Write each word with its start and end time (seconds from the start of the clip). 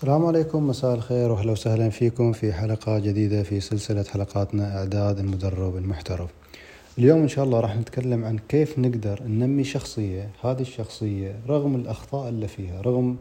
السلام 0.00 0.26
عليكم 0.26 0.66
مساء 0.66 0.94
الخير 0.94 1.32
وأهلا 1.32 1.52
وسهلا 1.52 1.90
فيكم 1.90 2.32
في 2.32 2.52
حلقة 2.52 2.98
جديدة 2.98 3.42
في 3.42 3.60
سلسلة 3.60 4.02
حلقاتنا 4.02 4.78
إعداد 4.78 5.18
المدرب 5.18 5.76
المحترف. 5.76 6.30
اليوم 6.98 7.18
إن 7.18 7.28
شاء 7.28 7.44
الله 7.44 7.60
راح 7.60 7.76
نتكلم 7.76 8.24
عن 8.24 8.38
كيف 8.48 8.78
نقدر 8.78 9.22
ننمي 9.22 9.64
شخصية، 9.64 10.30
هذه 10.44 10.60
الشخصية 10.60 11.40
رغم 11.48 11.74
الأخطاء 11.74 12.28
اللي 12.28 12.48
فيها، 12.48 12.80
رغم 12.80 13.16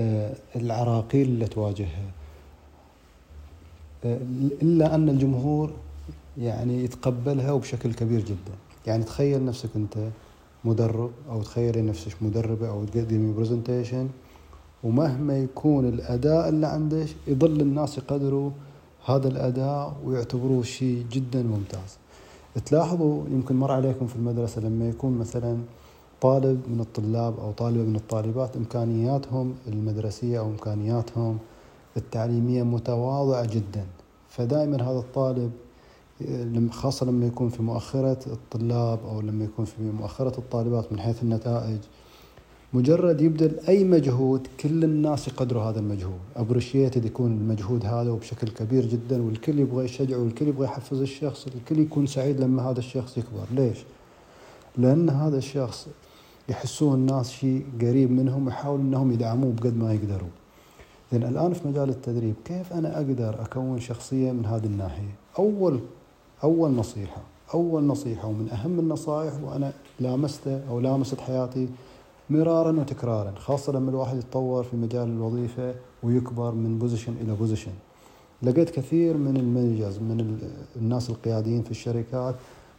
آه، 0.00 0.34
العراقيل 0.56 1.28
اللي 1.28 1.46
تواجهها. 1.46 2.10
آه، 4.04 4.18
إلا 4.62 4.94
أن 4.94 5.08
الجمهور 5.08 5.70
يعني 6.38 6.84
يتقبلها 6.84 7.52
وبشكل 7.52 7.94
كبير 7.94 8.20
جدا. 8.20 8.54
يعني 8.86 9.04
تخيل 9.04 9.44
نفسك 9.44 9.70
أنت 9.76 10.08
مدرب 10.64 11.10
أو 11.28 11.42
تخيلي 11.42 11.82
نفسك 11.82 12.22
مدربة 12.22 12.68
أو 12.68 12.84
تقدمي 12.84 13.32
برزنتيشن 13.32 14.08
ومهما 14.84 15.38
يكون 15.38 15.88
الأداء 15.88 16.48
اللي 16.48 16.66
عندك 16.66 17.06
يظل 17.26 17.60
الناس 17.60 17.98
يقدروا 17.98 18.50
هذا 19.06 19.28
الأداء 19.28 19.96
ويعتبروه 20.04 20.62
شيء 20.62 21.04
جدا 21.12 21.42
ممتاز. 21.42 21.98
تلاحظوا 22.64 23.24
يمكن 23.30 23.56
مر 23.56 23.72
عليكم 23.72 24.06
في 24.06 24.16
المدرسة 24.16 24.60
لما 24.60 24.88
يكون 24.88 25.18
مثلا 25.18 25.58
طالب 26.20 26.60
من 26.68 26.80
الطلاب 26.80 27.40
أو 27.40 27.52
طالبة 27.52 27.82
من 27.82 27.96
الطالبات 27.96 28.56
إمكانياتهم 28.56 29.54
المدرسية 29.68 30.38
أو 30.38 30.46
إمكانياتهم 30.46 31.38
التعليمية 31.96 32.62
متواضعة 32.62 33.46
جدا. 33.46 33.86
فدائما 34.28 34.76
هذا 34.76 34.98
الطالب 34.98 35.50
خاصة 36.70 37.06
لما 37.06 37.26
يكون 37.26 37.48
في 37.48 37.62
مؤخرة 37.62 38.18
الطلاب 38.26 38.98
أو 39.08 39.20
لما 39.20 39.44
يكون 39.44 39.64
في 39.64 39.82
مؤخرة 39.82 40.38
الطالبات 40.38 40.92
من 40.92 41.00
حيث 41.00 41.22
النتائج 41.22 41.78
مجرد 42.72 43.20
يبذل 43.20 43.60
أي 43.68 43.84
مجهود 43.84 44.46
كل 44.60 44.84
الناس 44.84 45.28
يقدروا 45.28 45.62
هذا 45.62 45.80
المجهود. 45.80 46.18
ابريشيتد 46.36 47.04
يكون 47.04 47.32
المجهود 47.32 47.86
هذا 47.86 48.10
وبشكل 48.10 48.48
كبير 48.48 48.86
جدا 48.86 49.22
والكل 49.22 49.58
يبغى 49.58 49.84
يشجعه 49.84 50.18
والكل 50.18 50.48
يبغى 50.48 50.64
يحفز 50.64 51.00
الشخص 51.00 51.46
الكل 51.46 51.78
يكون 51.78 52.06
سعيد 52.06 52.40
لما 52.40 52.70
هذا 52.70 52.78
الشخص 52.78 53.18
يكبر. 53.18 53.44
ليش؟ 53.50 53.78
لأن 54.78 55.10
هذا 55.10 55.38
الشخص 55.38 55.88
يحسون 56.48 56.94
الناس 56.94 57.30
شيء 57.30 57.66
قريب 57.80 58.10
منهم 58.10 58.46
ويحاولوا 58.46 58.84
إنهم 58.84 59.12
يدعموه 59.12 59.52
بقد 59.52 59.76
ما 59.76 59.94
يقدروا. 59.94 60.28
لأن 61.12 61.22
الآن 61.22 61.52
في 61.52 61.68
مجال 61.68 61.88
التدريب 61.88 62.34
كيف 62.44 62.72
أنا 62.72 62.96
أقدر 62.96 63.42
أكون 63.42 63.80
شخصية 63.80 64.32
من 64.32 64.46
هذه 64.46 64.66
الناحية؟ 64.66 65.14
أول 65.38 65.80
أول 66.44 66.70
نصيحة 66.70 67.22
أول 67.54 67.82
نصيحة 67.82 68.28
ومن 68.28 68.50
أهم 68.50 68.78
النصائح 68.78 69.32
وأنا 69.44 69.72
لامسته 70.00 70.60
أو 70.68 70.80
لامست 70.80 71.20
حياتي 71.20 71.68
مرارا 72.30 72.80
وتكرارا 72.80 73.34
خاصة 73.38 73.72
لما 73.72 73.90
الواحد 73.90 74.16
يتطور 74.16 74.64
في 74.64 74.76
مجال 74.76 75.08
الوظيفة 75.08 75.74
ويكبر 76.02 76.52
من 76.52 76.78
position 76.78 77.14
إلى 77.20 77.34
position 77.34 77.72
لقيت 78.42 78.70
كثير 78.70 79.16
من 79.16 79.36
ال 79.36 79.43
managers 79.43 79.98
من 79.98 80.38
الناس 80.76 81.10
القياديين 81.10 81.62
في 81.62 81.70
الشركات 81.70 82.34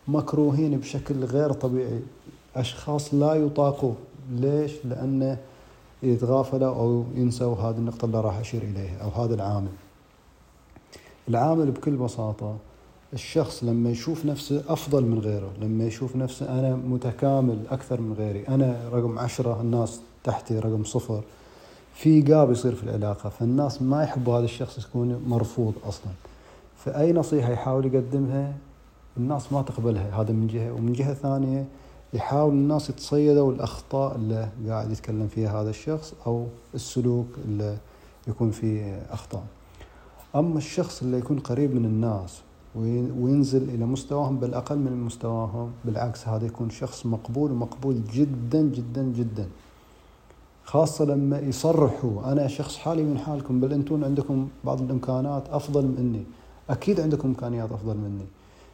مكروهين 0.07 0.77
بشكل 0.79 1.23
غير 1.23 1.51
طبيعي. 1.53 1.99
أشخاص 2.55 3.13
لا 3.13 3.33
يطاقوا 3.33 3.93
ليش؟ 4.31 4.85
لأنه 4.85 5.37
يتغافلوا 6.03 6.75
أو 6.75 7.03
ينسوا 7.15 7.55
هذه 7.55 7.77
النقطة 7.77 8.05
اللي 8.05 8.21
راح 8.21 8.37
أشير 8.37 8.61
إليها 8.61 8.97
أو 9.03 9.09
هذا 9.09 9.35
العامل. 9.35 9.71
العامل 11.29 11.71
بكل 11.71 11.95
بساطة 11.95 12.55
الشخص 13.13 13.63
لما 13.63 13.89
يشوف 13.89 14.25
نفسه 14.25 14.63
أفضل 14.67 15.03
من 15.05 15.19
غيره 15.19 15.51
لما 15.61 15.83
يشوف 15.83 16.15
نفسه 16.15 16.59
أنا 16.59 16.75
متكامل 16.75 17.59
أكثر 17.71 18.01
من 18.01 18.13
غيري 18.13 18.47
أنا 18.47 18.89
رقم 18.93 19.19
عشرة 19.19 19.61
الناس 19.61 19.99
تحتي 20.23 20.59
رقم 20.59 20.83
صفر 20.83 21.23
في 21.93 22.21
جاب 22.21 22.51
يصير 22.51 22.75
في 22.75 22.83
العلاقة 22.83 23.29
فالناس 23.29 23.81
ما 23.81 24.03
يحبوا 24.03 24.37
هذا 24.37 24.45
الشخص 24.45 24.77
يكون 24.77 25.23
مرفوض 25.27 25.73
أصلا. 25.87 26.11
فأي 26.77 27.13
نصيحة 27.13 27.51
يحاول 27.51 27.85
يقدمها 27.85 28.53
الناس 29.17 29.53
ما 29.53 29.61
تقبلها 29.61 30.21
هذا 30.21 30.31
من 30.31 30.47
جهة 30.47 30.71
ومن 30.71 30.93
جهة 30.93 31.13
ثانية 31.13 31.65
يحاول 32.13 32.53
الناس 32.53 32.89
يتصيدوا 32.89 33.51
الأخطاء 33.51 34.15
اللي 34.15 34.49
قاعد 34.67 34.91
يتكلم 34.91 35.27
فيها 35.27 35.61
هذا 35.61 35.69
الشخص 35.69 36.13
أو 36.27 36.47
السلوك 36.75 37.27
اللي 37.45 37.77
يكون 38.27 38.51
فيه 38.51 39.05
أخطاء. 39.09 39.43
أما 40.35 40.57
الشخص 40.57 41.01
اللي 41.01 41.17
يكون 41.17 41.39
قريب 41.39 41.75
من 41.75 41.85
الناس 41.85 42.41
وينزل 42.75 43.63
إلى 43.69 43.85
مستواهم 43.85 44.39
بل 44.39 44.53
أقل 44.53 44.77
من 44.77 45.03
مستواهم. 45.03 45.71
بالعكس 45.85 46.27
هذا 46.27 46.45
يكون 46.45 46.69
شخص 46.69 47.05
مقبول 47.05 47.51
ومقبول 47.51 48.01
جدا 48.13 48.61
جدا 48.61 49.03
جدا. 49.03 49.47
خاصة 50.63 51.05
لما 51.05 51.39
يصرحوا 51.39 52.31
أنا 52.31 52.47
شخص 52.47 52.77
حالي 52.77 53.03
من 53.03 53.17
حالكم 53.17 53.59
بل 53.59 53.73
أنتم 53.73 54.03
عندكم 54.03 54.47
بعض 54.63 54.81
الإمكانات 54.81 55.43
أفضل 55.49 55.85
مني. 55.85 56.23
أكيد 56.69 56.99
عندكم 56.99 57.27
إمكانيات 57.27 57.71
أفضل 57.71 57.97
مني. 57.97 58.25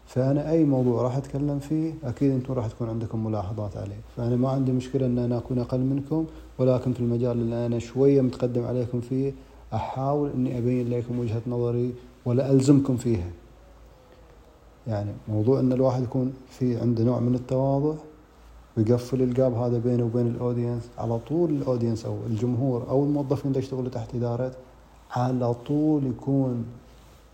فأنا 0.06 0.52
أي 0.52 0.64
موضوع 0.64 1.02
راح 1.02 1.18
أتكلم 1.18 1.60
فيه 1.60 1.94
أكيد 2.04 2.32
أنتم 2.32 2.54
راح 2.54 2.68
تكون 2.68 2.90
عندكم 2.90 3.26
ملاحظات 3.26 3.78
عليه. 3.78 4.00
فأنا 4.18 4.36
ما 4.36 4.50
عندي 4.50 4.72
مشكلة 4.72 5.06
أن 5.06 5.18
أنا 5.18 5.38
أكون 5.38 5.60
أقل 5.60 5.80
منكم 5.80 6.26
ولكن 6.60 6.94
في 6.94 7.00
المجال 7.00 7.38
اللي 7.38 7.66
أنا 7.66 7.80
شوية 7.80 8.22
متقدم 8.22 8.64
عليكم 8.66 9.02
فيه 9.02 9.34
أحاول 9.74 10.30
أني 10.30 10.58
أبين 10.58 10.90
لكم 10.90 11.20
وجهة 11.20 11.42
نظري 11.48 11.94
ولا 12.26 12.52
ألزمكم 12.52 12.98
فيها. 12.98 13.30
يعني 14.88 15.12
موضوع 15.28 15.60
إن 15.60 15.74
الواحد 15.74 16.04
يكون 16.04 16.34
في 16.50 16.78
عنده 16.78 17.04
نوع 17.04 17.20
من 17.20 17.36
التواضع 17.36 17.94
ويقفل 18.78 19.22
ال 19.22 19.30
gap 19.30 19.54
هذا 19.54 19.78
بينه 19.78 20.04
وبين 20.04 20.28
ال 20.28 20.34
audience 20.34 20.90
على 20.98 21.20
طول 21.20 21.50
ال 21.50 21.56
audience 21.56 22.06
أو 22.06 22.18
الجمهور 22.28 22.90
أو 22.90 23.04
الموظفين 23.04 23.52
اللي 23.52 23.60
يشتغلوا 23.60 23.90
تحت 23.90 24.16
ادارته 24.16 24.58
على 25.12 25.54
طول 25.54 26.08
يكون 26.08 26.66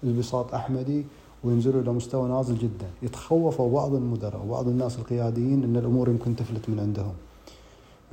البساط 0.03 0.53
أحمدي 0.53 1.06
وينزلوا 1.44 1.81
إلى 1.81 1.92
مستوى 1.92 2.30
نازل 2.30 2.58
جدا. 2.58 2.88
يتخوفوا 3.02 3.72
بعض 3.72 3.94
المدراء 3.94 4.46
وبعض 4.46 4.68
الناس 4.68 5.00
القياديين 5.00 5.63
إن 5.63 5.78
الأمور 5.78 6.09
يمكن 6.09 6.36
تفلت 6.36 6.69
من 6.69 6.80
عندهم. 6.80 7.13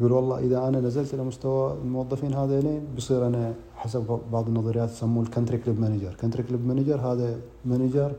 يقول 0.00 0.12
والله 0.12 0.38
إذا 0.38 0.68
أنا 0.68 0.80
نزلت 0.80 1.14
إلى 1.14 1.22
مستوى 1.22 1.72
الموظفين 1.84 2.34
هذيلين 2.34 2.82
بصير 2.96 3.26
أنا 3.26 3.54
حسب 3.76 4.18
بعض 4.32 4.46
النظريات 4.48 4.90
يسموه 4.90 5.24
ال 5.24 5.28
country 5.28 5.58
club 5.58 5.80
manager 5.80 6.14
country 6.20 6.42
club 6.42 6.66
manager 6.66 7.00
هذا 7.00 7.40
manager 7.64 8.12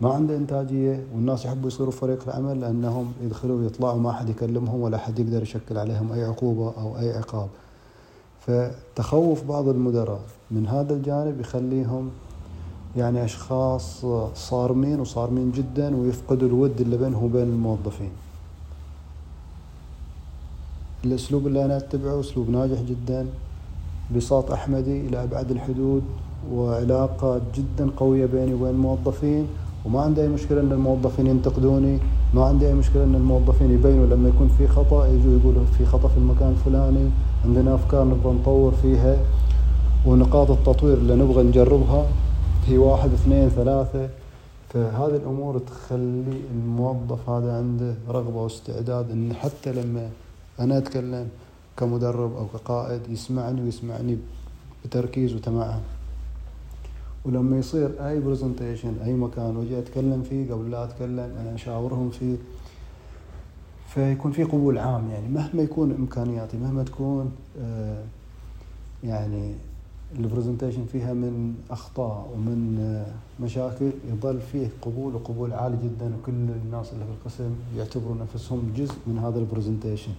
ما 0.00 0.12
عنده 0.12 0.36
إنتاجية 0.36 1.04
والناس 1.14 1.44
يحبوا 1.44 1.68
يصيروا 1.68 1.92
فريق 1.92 2.22
العمل 2.28 2.60
لأنهم 2.60 3.12
يدخلوا 3.22 3.60
ويطلعوا 3.60 4.00
ما 4.00 4.12
حد 4.12 4.28
يكلمهم 4.28 4.80
ولا 4.80 4.98
حد 4.98 5.18
يقدر 5.18 5.42
يشكل 5.42 5.78
عليهم 5.78 6.12
أي 6.12 6.24
عقوبة 6.24 6.72
أو 6.80 6.98
أي 6.98 7.12
عقاب. 7.12 7.48
فتخوف 8.40 9.44
بعض 9.44 9.68
المدراء 9.68 10.20
من 10.50 10.66
هذا 10.66 10.94
الجانب 10.94 11.40
يخليهم 11.40 12.10
يعني 12.96 13.24
أشخاص 13.24 14.06
صارمين 14.34 15.00
وصارمين 15.00 15.52
جدا 15.52 15.96
ويفقدوا 15.96 16.48
الود 16.48 16.80
اللي 16.80 16.96
بينهم 16.96 17.24
وبين 17.24 17.42
الموظفين. 17.42 18.10
الأسلوب 21.04 21.46
اللي 21.46 21.64
أنا 21.64 21.76
أتبعه 21.76 22.20
أسلوب 22.20 22.50
ناجح 22.50 22.80
جدا 22.80 23.26
بساط 24.16 24.50
أحمدي 24.50 25.00
إلى 25.00 25.22
أبعد 25.22 25.50
الحدود 25.50 26.02
وعلاقة 26.52 27.40
جدا 27.54 27.90
قوية 27.96 28.26
بيني 28.26 28.54
وبين 28.54 28.70
الموظفين 28.70 29.46
وما 29.86 30.00
عندي 30.00 30.22
أي 30.22 30.28
مشكلة 30.28 30.60
إن 30.60 30.72
الموظفين 30.72 31.26
ينتقدوني 31.26 31.98
ما 32.34 32.44
عندي 32.44 32.66
أي 32.66 32.74
مشكلة 32.74 33.04
إن 33.04 33.14
الموظفين 33.14 33.70
يبينوا 33.70 34.06
لما 34.06 34.28
يكون 34.28 34.48
في 34.58 34.68
خطأ 34.68 35.06
يجوا 35.06 35.38
يقولوا 35.38 35.64
في 35.78 35.86
خطأ 35.86 36.08
في 36.08 36.16
المكان 36.16 36.48
الفلاني 36.48 37.10
عندنا 37.44 37.74
أفكار 37.74 38.04
نبغى 38.04 38.32
نطور 38.32 38.72
فيها 38.82 39.18
ونقاط 40.06 40.50
التطوير 40.50 40.96
اللي 40.96 41.14
نبغى 41.14 41.42
نجربها 41.42 42.06
هي 42.66 42.78
واحد 42.78 43.12
اثنين 43.12 43.48
ثلاثة. 43.48 44.08
فهذه 44.68 45.16
الأمور 45.16 45.58
تخلي 45.58 46.40
الموظف 46.54 47.30
هذا 47.30 47.56
عنده 47.56 47.94
رغبة 48.08 48.42
واستعداد 48.42 49.10
إن 49.10 49.34
حتى 49.34 49.72
لما 49.72 50.08
أنا 50.60 50.78
أتكلم 50.78 51.28
كمدرب 51.76 52.36
أو 52.36 52.46
كقائد 52.46 53.00
يسمعني 53.08 53.62
ويسمعني 53.62 54.18
بتركيز 54.84 55.34
وتمعن. 55.34 55.80
ولما 57.26 57.58
يصير 57.58 58.08
أي 58.08 58.20
presentation 58.20 58.94
أي 59.04 59.12
مكان 59.12 59.56
وأجي 59.56 59.78
أتكلم 59.78 60.22
فيه 60.22 60.52
قبل 60.52 60.70
لا 60.70 60.84
أتكلم 60.84 61.30
أنا 61.40 61.54
أشاورهم 61.54 62.10
فيه. 62.10 62.36
فيكون 63.88 64.32
في 64.32 64.44
قبول 64.44 64.78
عام 64.78 65.10
يعني 65.10 65.28
مهما 65.28 65.62
يكون 65.62 65.92
إمكانياتي 65.92 66.56
مهما 66.56 66.82
تكون 66.82 67.32
آه، 67.60 68.04
يعني 69.04 69.52
ال 70.18 70.23
presentation 70.23 70.84
فيها 70.92 71.14
من 71.14 71.54
أخطاء 71.70 72.30
ومن 72.34 72.78
آه، 72.80 73.42
مشاكل 73.44 73.90
يظل 74.12 74.40
فيه 74.40 74.68
قبول 74.82 75.14
وقبول 75.14 75.52
عالي 75.52 75.76
جدا 75.84 76.12
وكل 76.16 76.32
الناس 76.32 76.92
اللي 76.92 77.04
في 77.04 77.10
القسم 77.10 77.50
يعتبروا 77.76 78.16
نفسهم 78.16 78.72
جزء 78.76 78.94
من 79.06 79.18
هذا 79.18 79.38
ال 79.38 79.44
presentation 79.44 80.12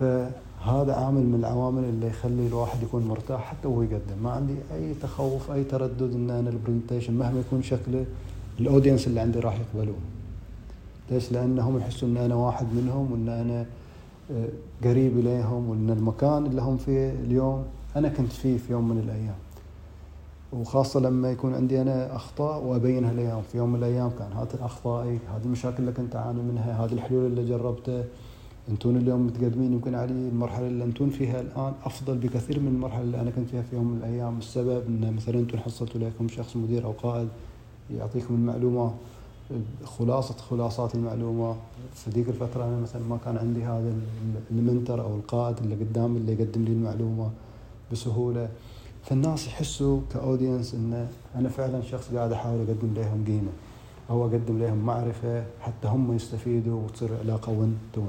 فهذا 0.00 0.94
عامل 0.94 1.26
من 1.26 1.34
العوامل 1.38 1.84
اللي 1.84 2.06
يخلي 2.06 2.46
الواحد 2.46 2.82
يكون 2.82 3.08
مرتاح 3.08 3.40
حتى 3.40 3.68
وهو 3.68 3.82
يقدم. 3.82 4.22
ما 4.22 4.30
عندي 4.30 4.54
أي 4.74 4.94
تخوف 5.02 5.50
أي 5.50 5.64
تردد 5.64 6.14
إن 6.14 6.30
أنا 6.30 6.50
ال 6.50 6.55
presentation 6.55 7.14
مهما 7.14 7.40
يكون 7.40 7.62
شكله 7.62 8.04
ال 8.60 8.65
audience 8.65 9.06
اللي 9.06 9.20
عندي 9.20 9.38
راح 9.38 9.58
يقبلوه 9.60 9.96
ليش؟ 11.10 11.32
لأنهم 11.32 11.78
يحسوا 11.78 12.08
إن 12.08 12.16
أنا 12.16 12.34
واحد 12.34 12.66
منهم 12.74 13.12
وإن 13.12 13.28
أنا 13.28 13.66
آه، 14.30 14.48
قريب 14.84 15.18
إليهم 15.18 15.68
وإن 15.68 15.90
المكان 15.90 16.46
اللي 16.46 16.62
هم 16.62 16.76
فيه 16.76 17.10
اليوم 17.10 17.64
أنا 17.96 18.08
كنت 18.08 18.32
فيه 18.32 18.58
في 18.58 18.72
يوم 18.72 18.88
من 18.88 18.98
الأيام. 18.98 19.34
وخاصة 20.52 21.00
لما 21.00 21.30
يكون 21.30 21.54
عندي 21.54 21.82
أنا 21.82 22.16
أخطاء 22.16 22.62
وأبينها 22.62 23.12
اليوم 23.12 23.42
في 23.42 23.58
يوم 23.58 23.68
من 23.72 23.78
الأيام 23.78 24.10
كان 24.18 24.32
هذه 24.32 24.64
اخطائي 24.64 25.18
هذه 25.34 25.44
المشاكل 25.44 25.76
اللي 25.78 25.92
كنت 25.92 26.16
أعاني 26.16 26.42
منها 26.42 26.84
هذه 26.84 26.92
الحلول 26.92 27.26
اللي 27.26 27.48
جربتها 27.48 28.04
انتون 28.70 28.96
اليوم 28.96 29.26
متقدمين 29.26 29.72
يمكن 29.72 29.94
علي 29.94 30.12
المرحلة 30.12 30.66
اللي 30.66 30.84
انتون 30.84 31.10
فيها 31.10 31.40
الآن 31.40 31.72
أفضل 31.84 32.18
بكثير 32.18 32.60
من 32.60 32.68
المرحلة 32.68 33.02
اللي 33.02 33.20
أنا 33.20 33.30
كنت 33.30 33.48
فيها 33.48 33.62
في 33.62 33.76
يوم 33.76 33.86
من 33.86 33.98
الأيام. 33.98 34.38
السبب 34.38 34.82
إن 34.88 35.14
مثلا 35.16 35.38
انتون 35.38 35.60
حصلتوا 35.60 36.00
لكم 36.00 36.28
شخص 36.28 36.56
مدير 36.56 36.84
أو 36.84 36.92
قائد 36.92 37.28
يعطيكم 37.96 38.34
المعلومة 38.34 38.94
خلاصة 39.84 40.34
خلاصات 40.34 40.94
المعلومة. 40.94 41.56
في 41.94 42.10
ذيك 42.10 42.28
الفترة 42.28 42.64
أنا 42.64 42.80
مثلا 42.80 43.02
ما 43.02 43.18
كان 43.24 43.36
عندي 43.36 43.64
هذا 43.64 43.94
المنتر 44.50 45.00
أو 45.00 45.14
القائد 45.16 45.56
اللي 45.58 45.74
قدامي 45.74 46.18
اللي 46.18 46.32
يقدم 46.32 46.64
لي 46.64 46.72
المعلومة 46.72 47.30
بسهولة. 47.92 48.48
فالناس 49.04 49.46
يحسوا 49.46 50.00
كأودينس 50.12 50.74
إن 50.74 51.08
أنا 51.36 51.48
فعلا 51.48 51.82
شخص 51.82 52.14
قاعد 52.14 52.32
أحاول 52.32 52.58
أقدم 52.60 52.94
لهم 52.96 53.24
قيمة 53.26 53.50
أو 54.10 54.26
أقدم 54.26 54.58
لهم 54.58 54.78
معرفة 54.78 55.44
حتى 55.60 55.88
هم 55.88 56.12
يستفيدوا 56.16 56.82
وتصير 56.82 57.08
علاقة 57.24 57.52
وين 57.52 57.78
تو 57.92 58.00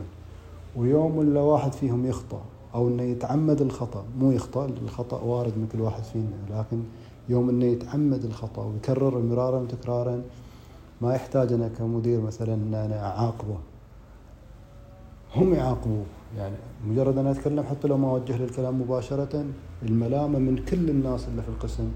ويوم 0.75 1.17
ولا 1.17 1.39
واحد 1.41 1.73
فيهم 1.73 2.05
يخطأ 2.05 2.41
أو 2.75 2.87
إنه 2.87 3.03
يتعمد 3.03 3.61
الخطأ 3.61 4.03
مو 4.19 4.31
يخطأ 4.31 4.65
الخطأ 4.65 5.21
وارد 5.21 5.57
من 5.57 5.67
كل 5.71 5.81
واحد 5.81 6.03
فينا 6.03 6.59
لكن 6.59 6.83
يوم 7.29 7.49
إنه 7.49 7.65
يتعمد 7.65 8.25
الخطأ 8.25 8.65
ويكرر 8.65 9.19
مرارا 9.19 9.59
وتكرارا 9.59 10.21
ما 11.01 11.15
يحتاج 11.15 11.53
أنا 11.53 11.67
كمدير 11.67 12.21
مثلا 12.21 12.53
أن 12.53 12.73
أنا 12.73 13.05
أعاقبه. 13.05 13.57
هم 15.35 15.53
يعاقبوه 15.53 16.03
يعني 16.37 16.55
مجرد 16.87 17.17
أنا 17.17 17.31
أتكلم 17.31 17.63
حتى 17.63 17.87
لو 17.87 17.97
ما 17.97 18.11
أوجه 18.11 18.35
الكلام 18.35 18.81
مباشرة 18.81 19.45
الملامة 19.83 20.39
من 20.39 20.57
كل 20.57 20.89
الناس 20.89 21.27
اللي 21.27 21.41
في 21.41 21.49
القسم 21.49 21.91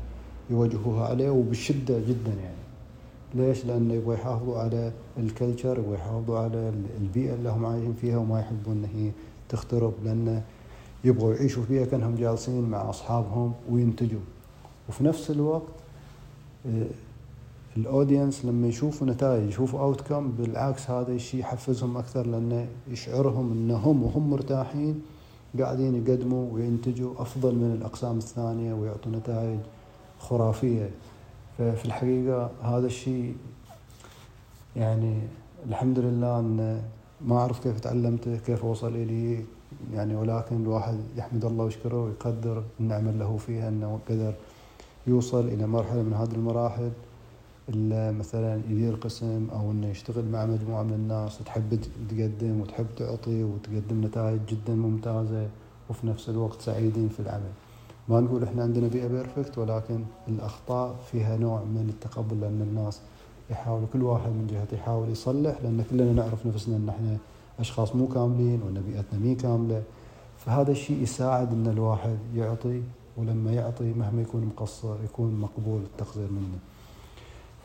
يوجهوها 0.50 1.08
عليه 1.08 1.30
وبشدة 1.30 2.00
جدا 2.00 2.34
يعني. 2.34 2.65
ليش؟ 3.34 3.66
لأنه 3.66 3.94
يبغوا 3.94 4.14
يحافظوا 4.14 4.58
على 4.58 4.92
ال 5.18 5.25
culture 5.25 5.78
يبغوا 5.80 5.96
يحافظوا 5.96 6.40
على 6.40 6.74
البيئة 7.02 7.34
اللي 7.34 7.50
هم 7.50 7.66
عايشين 7.66 7.94
فيها 7.94 8.18
وما 8.18 8.40
يحبون 8.40 8.78
أن 8.78 8.90
هي 8.96 9.12
تخترب 9.50 9.94
لأنه 10.04 10.44
يبغوا 11.04 11.34
يعيشوا 11.34 11.64
فيها 11.64 11.86
كأنهم 11.86 12.16
جالسين 12.16 12.70
مع 12.70 12.90
أصحابهم 12.90 13.54
وينتجوا 13.70 14.20
وفي 14.90 15.04
نفس 15.04 15.32
الوقت 15.32 15.64
ال 17.78 17.85
audience 17.85 18.46
لما 18.46 18.68
يشوفوا 18.68 19.08
نتائج 19.08 19.50
يشوفوا 19.50 19.80
outcome 19.80 20.32
بالعكس 20.32 20.90
هذا 20.90 21.12
الشيء 21.12 21.40
يحفزهم 21.40 21.98
أكثر 21.98 22.28
لأنه 22.28 22.68
يشعرهم 22.88 23.52
إنهم 23.52 24.04
وهم 24.04 24.30
مرتاحين 24.30 25.02
قاعدين 25.60 25.96
يقدموا 25.96 26.54
وينتجوا 26.54 27.22
أفضل 27.22 27.56
من 27.56 27.78
الأقسام 27.80 28.18
الثانية 28.18 28.74
ويعطوا 28.74 29.12
نتائج 29.12 29.60
خرافية 30.20 30.90
ففي 31.58 31.86
الحقيقة 31.86 32.52
هذا 32.64 32.88
الشيء 32.88 33.36
يعني 34.76 35.20
الحمد 35.70 36.00
لله 36.00 36.40
أن 36.40 36.82
ما 37.22 37.38
أعرف 37.38 37.60
كيف 37.64 37.80
تعلمته 37.80 38.38
كيف 38.38 38.66
وصل 38.66 38.96
إلي 38.96 39.46
يعني 39.94 40.16
ولكن 40.16 40.62
الواحد 40.62 40.98
يحمد 41.18 41.46
الله 41.46 41.64
ويشكره 41.64 42.04
ويقدر 42.04 42.64
النعمه 42.80 43.10
اللي 43.10 43.24
هو 43.24 43.38
فيها 43.38 43.70
أنه 43.70 44.00
قدر 44.10 44.34
يوصل 45.08 45.48
إلى 45.48 45.68
مرحلة 45.68 46.02
من 46.02 46.14
هذه 46.14 46.32
المراحل 46.36 46.92
إلا 47.70 48.12
مثلا 48.12 48.62
يدير 48.70 48.96
قسم 48.96 49.48
أو 49.54 49.72
إنه 49.72 49.88
يشتغل 49.88 50.26
مع 50.26 50.46
مجموعة 50.46 50.84
من 50.84 50.94
الناس 50.94 51.40
تحب 51.46 51.80
تقدم 52.10 52.62
وتحب 52.62 52.86
تعطي 52.98 53.44
وتقدم 53.44 54.06
نتائج 54.06 54.40
جدا 54.48 54.74
ممتازة 54.76 55.48
وفي 55.90 56.08
نفس 56.08 56.30
الوقت 56.30 56.62
سعيدين 56.62 57.10
في 57.10 57.20
العمل. 57.20 57.52
ما 58.10 58.20
نقول 58.22 58.44
إحنا 58.44 58.64
عندنا 58.64 58.88
بيئة 58.88 59.08
بيرفكت 59.08 59.58
ولكن 59.58 60.00
الأخطاء 60.28 60.96
فيها 61.12 61.38
نوع 61.38 61.60
من 61.60 61.90
التقبل 61.90 62.42
لأن 62.42 62.62
الناس 62.62 63.00
يحاولوا 63.50 63.88
كل 63.94 64.04
واحد 64.04 64.30
من 64.30 64.48
جهته 64.52 64.76
يحاول 64.76 65.10
يصلح 65.10 65.56
لأن 65.64 65.84
كلنا 65.92 66.14
نعرف 66.14 66.46
نفسنا 66.46 66.76
إن 66.76 66.90
إحنا 66.90 67.18
أشخاص 67.60 67.96
مو 67.96 68.08
كاملين 68.08 68.62
وإن 68.66 68.84
بيئتنا 68.88 69.20
مي 69.20 69.36
كاملة 69.36 69.82
فهذا 70.38 70.72
الشيء 70.72 71.02
يساعد 71.04 71.52
إن 71.52 71.68
الواحد 71.68 72.18
يعطي 72.36 72.82
ولما 73.18 73.54
يعطي 73.54 73.94
مهما 73.94 74.22
يكون 74.22 74.46
مقصر 74.56 74.96
يكون 75.04 75.40
مقبول 75.40 75.82
التقصير 75.82 76.28
منه. 76.32 76.60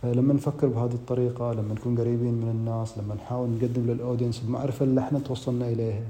فلما 0.03 0.35
نفكر 0.35 0.67
بهذه 0.67 0.93
الطريقة 0.95 1.53
لما 1.53 1.75
نكون 1.75 1.99
قريبين 1.99 2.35
من 2.35 2.49
الناس 2.51 2.99
لما 2.99 3.15
نحاول 3.15 3.49
نقدم 3.51 3.83
للأودينس 3.87 4.43
المعرفة 4.47 4.85
اللي 4.85 5.01
إحنا 5.01 5.19
توصلنا 5.19 5.69
إليها 5.69 6.03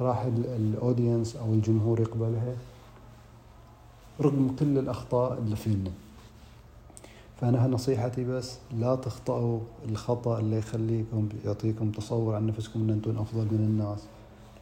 راح 0.00 0.24
الأودينس 0.56 1.36
أو 1.36 1.52
الجمهور 1.54 2.00
يقبلها 2.00 2.54
رغم 4.20 4.56
كل 4.58 4.78
الأخطاء 4.78 5.38
اللي 5.38 5.56
فينا. 5.56 5.90
فأنا 7.40 7.66
نصيحتي 7.66 8.24
بس 8.24 8.58
لا 8.78 8.94
تخطئوا 8.94 9.60
الخطأ 9.88 10.38
اللي 10.38 10.58
يخليكم 10.58 11.28
يعطيكم 11.44 11.90
تصور 11.90 12.34
عن 12.34 12.46
نفسكم 12.46 12.80
أن 12.80 12.90
أنتم 12.90 13.18
أفضل 13.18 13.44
من 13.44 13.66
الناس. 13.70 13.98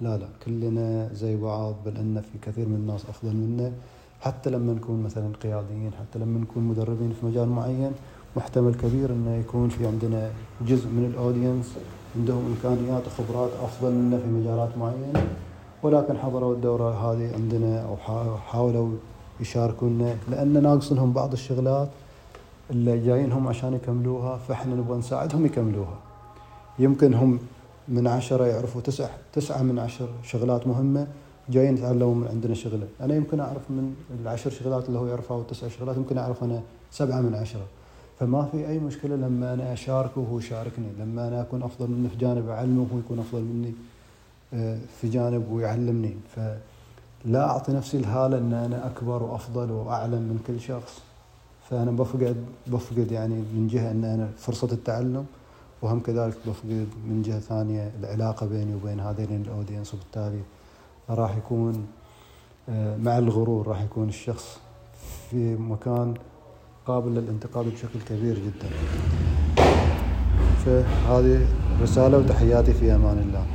لا 0.00 0.18
لا 0.18 0.26
كلنا 0.44 1.10
زي 1.14 1.36
بعض 1.36 1.74
بل 1.86 1.96
أن 1.96 2.20
في 2.20 2.38
كثير 2.42 2.68
من 2.68 2.74
الناس 2.74 3.04
أفضل 3.08 3.36
منا. 3.36 3.72
حتى 4.20 4.50
لما 4.50 4.72
نكون 4.72 5.02
مثلا 5.02 5.32
قياديين 5.42 5.90
حتى 6.00 6.18
لما 6.18 6.38
نكون 6.38 6.62
مدربين 6.62 7.12
في 7.20 7.26
مجال 7.26 7.48
معين 7.48 7.92
محتمل 8.36 8.74
كبير 8.74 9.12
إنه 9.12 9.36
يكون 9.36 9.68
في 9.68 9.86
عندنا 9.86 10.30
جزء 10.66 10.88
من 10.88 11.04
الأودينس 11.14 11.72
عندهم 12.16 12.46
إمكانيات 12.46 13.02
وخبرات 13.06 13.50
أفضل 13.62 13.92
منا 13.92 14.18
في 14.18 14.26
مجالات 14.26 14.78
معينة. 14.78 15.26
ولكن 15.82 16.18
حضروا 16.18 16.54
الدورة 16.54 16.90
هذه 16.90 17.34
عندنا 17.34 17.84
أو 17.84 17.96
حاولوا 18.36 18.96
يشاركونا 19.40 20.16
لأن 20.30 20.62
ناقصنهم 20.62 21.12
بعض 21.12 21.32
الشغلات 21.32 21.88
اللي 22.70 22.98
جايين 23.06 23.32
هم 23.32 23.48
عشان 23.48 23.74
يكملوها 23.74 24.36
فإحنا 24.36 24.74
نبغى 24.74 24.98
نساعدهم 24.98 25.46
يكملوها. 25.46 25.98
يمكن 26.78 27.14
هم 27.14 27.38
من 27.88 28.06
عشرة 28.06 28.46
يعرفوا 28.46 28.80
تسع 28.80 29.08
تسعة 29.32 29.62
من 29.62 29.78
عشر 29.78 30.08
شغلات 30.22 30.66
مهمة 30.66 31.06
جايين 31.48 31.76
يتعلموا 31.76 32.14
من 32.14 32.28
عندنا 32.28 32.54
شغلة 32.54 32.86
أنا 33.00 33.14
يمكن 33.14 33.40
أعرف 33.40 33.70
من 33.70 33.94
العشر 34.22 34.50
شغلات 34.50 34.88
اللي 34.88 34.98
هو 34.98 35.06
يعرفها 35.06 35.36
أو 35.36 35.40
التسع 35.40 35.68
شغلات 35.68 35.96
يمكن 35.96 36.18
أعرف 36.18 36.44
أنا 36.44 36.62
سبعة 36.90 37.20
من 37.20 37.34
عشرة. 37.34 37.66
فما 38.20 38.44
في 38.44 38.68
أي 38.68 38.78
مشكلة 38.78 39.16
لما 39.16 39.54
أنا 39.54 39.72
أشاركه 39.72 40.20
وهو 40.20 40.38
يشاركني 40.38 40.86
لما 41.00 41.28
أنا 41.28 41.40
أكون 41.40 41.62
أفضل 41.62 41.90
منه 41.90 42.08
في 42.08 42.16
جانب 42.16 42.48
اعلمه 42.48 42.82
وهو 42.82 42.98
يكون 42.98 43.18
أفضل 43.18 43.40
مني 43.42 43.72
آه، 44.54 44.78
في 45.00 45.08
جانب 45.08 45.52
ويعلمني. 45.52 46.14
فلا 47.26 47.50
أعطي 47.50 47.72
نفسي 47.72 47.96
الهالة 47.96 48.38
إن 48.38 48.52
أنا 48.52 48.86
أكبر 48.86 49.22
وأفضل 49.22 49.70
وأعلم 49.70 50.22
من 50.22 50.38
كل 50.46 50.60
شخص. 50.60 51.02
فأنا 51.70 51.90
بفقد 51.90 52.36
بفقد 52.66 53.12
يعني 53.12 53.34
من 53.34 53.68
جهة 53.72 53.90
إن 53.90 54.04
أنا 54.04 54.28
فرصة 54.38 54.68
التعلم 54.72 55.26
وهم 55.82 56.00
كذلك 56.00 56.36
بفقد 56.46 56.86
من 57.08 57.22
جهة 57.22 57.38
ثانية 57.38 57.90
العلاقة 58.00 58.46
بيني 58.46 58.74
وبين 58.74 59.00
هذين 59.00 59.42
الأودينس. 59.42 59.94
وبالتالي 59.94 60.40
راح 61.10 61.36
يكون 61.36 61.86
آه، 62.68 62.96
مع 62.96 63.18
الغرور 63.18 63.68
راح 63.68 63.82
يكون 63.82 64.08
الشخص 64.08 64.58
في 65.30 65.54
مكان 65.54 66.14
قابل 66.86 67.10
للانتقاد 67.14 67.64
بشكل 67.66 68.00
كبير 68.08 68.38
جدا. 68.38 68.68
فهذه 70.64 71.46
رسالة 71.82 72.18
وتحياتي 72.18 72.72
في 72.72 72.94
أمان 72.94 73.18
الله. 73.18 73.46